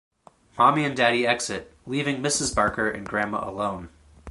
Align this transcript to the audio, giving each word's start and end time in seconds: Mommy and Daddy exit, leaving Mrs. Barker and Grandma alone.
Mommy 0.57 0.83
and 0.83 0.97
Daddy 0.97 1.27
exit, 1.27 1.71
leaving 1.85 2.23
Mrs. 2.23 2.55
Barker 2.55 2.89
and 2.89 3.05
Grandma 3.07 3.47
alone. 3.47 3.89